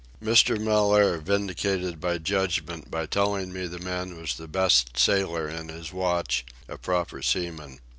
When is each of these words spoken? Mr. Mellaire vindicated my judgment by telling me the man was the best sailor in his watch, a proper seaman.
Mr. 0.19 0.59
Mellaire 0.59 1.19
vindicated 1.19 2.01
my 2.01 2.17
judgment 2.17 2.89
by 2.89 3.05
telling 3.05 3.53
me 3.53 3.67
the 3.67 3.77
man 3.77 4.19
was 4.19 4.33
the 4.33 4.47
best 4.47 4.97
sailor 4.97 5.47
in 5.47 5.69
his 5.69 5.93
watch, 5.93 6.43
a 6.67 6.75
proper 6.75 7.21
seaman. 7.21 7.79